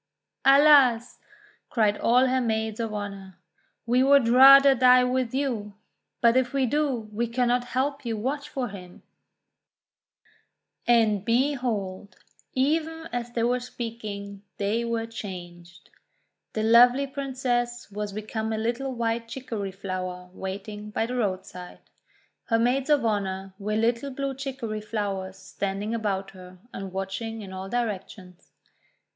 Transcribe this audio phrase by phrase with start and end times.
[0.45, 1.17] 5' "Alas!'1'
[1.69, 3.37] cried all her maids of honour,
[3.85, 5.75] "we would rather die with you;
[6.21, 9.03] but if we do, we cannot help you watch for him!"
[10.87, 11.25] 132 THE WONDER GARDEN And
[12.03, 12.15] behold!
[12.53, 15.91] even as they were speaking they were changed!
[16.53, 21.91] The lovely Princess was become a little White Chicory flower waiting by the roadside.
[22.45, 27.53] Her maids of honour were little Blue Chicory flowers standing about her, and watching in
[27.53, 28.49] all directions.